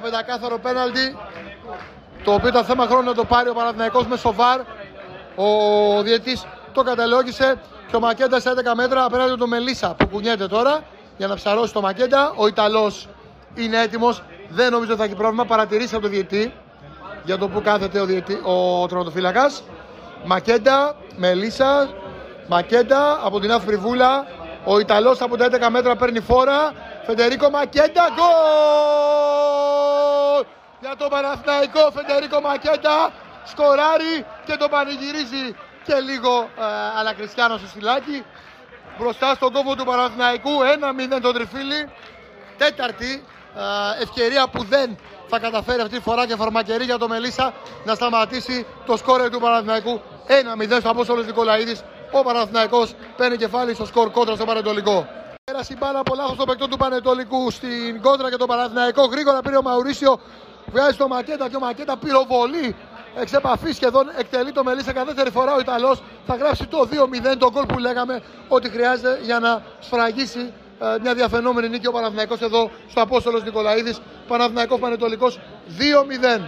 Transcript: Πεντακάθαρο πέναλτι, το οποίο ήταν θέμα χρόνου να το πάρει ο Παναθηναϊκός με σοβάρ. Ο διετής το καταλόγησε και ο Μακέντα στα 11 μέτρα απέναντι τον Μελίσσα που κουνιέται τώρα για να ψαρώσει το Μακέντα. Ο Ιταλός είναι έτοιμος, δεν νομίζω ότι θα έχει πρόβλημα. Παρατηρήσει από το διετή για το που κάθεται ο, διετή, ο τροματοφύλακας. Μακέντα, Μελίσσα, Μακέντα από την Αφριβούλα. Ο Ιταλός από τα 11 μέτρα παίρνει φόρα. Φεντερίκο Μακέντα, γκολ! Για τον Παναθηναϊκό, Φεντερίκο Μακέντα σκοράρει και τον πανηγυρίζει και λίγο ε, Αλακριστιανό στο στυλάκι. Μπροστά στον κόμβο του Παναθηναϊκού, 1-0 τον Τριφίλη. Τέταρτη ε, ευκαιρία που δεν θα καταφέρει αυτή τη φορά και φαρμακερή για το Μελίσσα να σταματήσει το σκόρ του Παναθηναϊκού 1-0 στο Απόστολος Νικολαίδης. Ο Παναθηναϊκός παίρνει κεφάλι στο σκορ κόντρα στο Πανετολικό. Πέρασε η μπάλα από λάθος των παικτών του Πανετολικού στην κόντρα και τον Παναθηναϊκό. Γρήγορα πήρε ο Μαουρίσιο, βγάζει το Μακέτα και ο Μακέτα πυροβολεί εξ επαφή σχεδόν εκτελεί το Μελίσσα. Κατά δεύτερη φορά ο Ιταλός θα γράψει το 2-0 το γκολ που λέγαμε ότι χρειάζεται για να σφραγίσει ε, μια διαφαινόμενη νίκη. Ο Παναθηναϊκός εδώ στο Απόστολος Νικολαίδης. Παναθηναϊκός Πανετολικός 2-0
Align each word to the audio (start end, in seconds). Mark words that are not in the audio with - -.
Πεντακάθαρο 0.00 0.58
πέναλτι, 0.58 1.16
το 2.24 2.32
οποίο 2.32 2.48
ήταν 2.48 2.64
θέμα 2.64 2.86
χρόνου 2.86 3.04
να 3.04 3.14
το 3.14 3.24
πάρει 3.24 3.48
ο 3.48 3.54
Παναθηναϊκός 3.54 4.06
με 4.06 4.16
σοβάρ. 4.16 4.60
Ο 5.36 6.02
διετής 6.02 6.46
το 6.72 6.82
καταλόγησε 6.82 7.60
και 7.90 7.96
ο 7.96 8.00
Μακέντα 8.00 8.40
στα 8.40 8.52
11 8.52 8.74
μέτρα 8.74 9.04
απέναντι 9.04 9.36
τον 9.36 9.48
Μελίσσα 9.48 9.94
που 9.98 10.08
κουνιέται 10.08 10.46
τώρα 10.46 10.80
για 11.16 11.26
να 11.26 11.34
ψαρώσει 11.34 11.72
το 11.72 11.80
Μακέντα. 11.80 12.32
Ο 12.36 12.46
Ιταλός 12.46 13.08
είναι 13.54 13.80
έτοιμος, 13.80 14.22
δεν 14.48 14.70
νομίζω 14.70 14.90
ότι 14.90 15.00
θα 15.00 15.06
έχει 15.06 15.14
πρόβλημα. 15.14 15.44
Παρατηρήσει 15.44 15.94
από 15.94 16.02
το 16.02 16.08
διετή 16.08 16.52
για 17.24 17.38
το 17.38 17.48
που 17.48 17.62
κάθεται 17.62 18.00
ο, 18.00 18.04
διετή, 18.04 18.40
ο 18.44 18.86
τροματοφύλακας. 18.86 19.62
Μακέντα, 20.24 20.96
Μελίσσα, 21.16 21.88
Μακέντα 22.48 23.20
από 23.24 23.40
την 23.40 23.52
Αφριβούλα. 23.52 24.26
Ο 24.64 24.78
Ιταλός 24.78 25.20
από 25.20 25.36
τα 25.36 25.48
11 25.50 25.68
μέτρα 25.70 25.96
παίρνει 25.96 26.20
φόρα. 26.20 26.72
Φεντερίκο 27.06 27.50
Μακέντα, 27.50 28.02
γκολ! 28.14 29.07
Για 30.88 30.96
τον 30.96 31.08
Παναθηναϊκό, 31.08 31.90
Φεντερίκο 31.94 32.40
Μακέντα 32.40 33.12
σκοράρει 33.44 34.14
και 34.46 34.56
τον 34.56 34.70
πανηγυρίζει 34.70 35.46
και 35.86 35.94
λίγο 36.08 36.32
ε, 36.58 36.98
Αλακριστιανό 36.98 37.56
στο 37.56 37.66
στυλάκι. 37.66 38.24
Μπροστά 38.98 39.34
στον 39.34 39.52
κόμβο 39.52 39.74
του 39.74 39.84
Παναθηναϊκού, 39.84 40.50
1-0 41.16 41.18
τον 41.22 41.34
Τριφίλη. 41.34 41.90
Τέταρτη 42.58 43.24
ε, 43.56 44.02
ευκαιρία 44.02 44.48
που 44.48 44.64
δεν 44.64 44.98
θα 45.26 45.38
καταφέρει 45.38 45.80
αυτή 45.80 45.96
τη 45.96 46.02
φορά 46.02 46.26
και 46.26 46.36
φαρμακερή 46.36 46.84
για 46.84 46.98
το 46.98 47.08
Μελίσσα 47.08 47.52
να 47.84 47.94
σταματήσει 47.94 48.66
το 48.86 48.96
σκόρ 48.96 49.28
του 49.30 49.40
Παναθηναϊκού 49.40 50.00
1-0 50.72 50.76
στο 50.80 50.90
Απόστολος 50.90 51.26
Νικολαίδης. 51.26 51.84
Ο 52.12 52.22
Παναθηναϊκός 52.22 52.94
παίρνει 53.16 53.36
κεφάλι 53.36 53.74
στο 53.74 53.86
σκορ 53.86 54.10
κόντρα 54.10 54.34
στο 54.34 54.44
Πανετολικό. 54.44 55.08
Πέρασε 55.44 55.72
η 55.72 55.76
μπάλα 55.80 55.98
από 55.98 56.14
λάθος 56.14 56.36
των 56.36 56.46
παικτών 56.46 56.70
του 56.70 56.76
Πανετολικού 56.76 57.50
στην 57.50 58.02
κόντρα 58.02 58.30
και 58.30 58.36
τον 58.36 58.46
Παναθηναϊκό. 58.46 59.04
Γρήγορα 59.04 59.40
πήρε 59.40 59.56
ο 59.56 59.62
Μαουρίσιο, 59.62 60.20
βγάζει 60.70 60.96
το 60.96 61.08
Μακέτα 61.08 61.48
και 61.48 61.56
ο 61.56 61.60
Μακέτα 61.60 61.96
πυροβολεί 61.96 62.76
εξ 63.20 63.32
επαφή 63.32 63.72
σχεδόν 63.72 64.10
εκτελεί 64.18 64.52
το 64.52 64.64
Μελίσσα. 64.64 64.92
Κατά 64.92 65.04
δεύτερη 65.04 65.30
φορά 65.30 65.54
ο 65.54 65.58
Ιταλός 65.58 66.02
θα 66.26 66.34
γράψει 66.36 66.66
το 66.66 66.88
2-0 67.32 67.36
το 67.38 67.50
γκολ 67.52 67.66
που 67.66 67.78
λέγαμε 67.78 68.22
ότι 68.48 68.70
χρειάζεται 68.70 69.20
για 69.22 69.38
να 69.38 69.62
σφραγίσει 69.80 70.52
ε, 70.80 70.86
μια 71.02 71.14
διαφαινόμενη 71.14 71.68
νίκη. 71.68 71.86
Ο 71.86 71.92
Παναθηναϊκός 71.92 72.40
εδώ 72.40 72.70
στο 72.88 73.02
Απόστολος 73.02 73.42
Νικολαίδης. 73.44 74.00
Παναθηναϊκός 74.28 74.78
Πανετολικός 74.78 75.40
2-0 76.38 76.40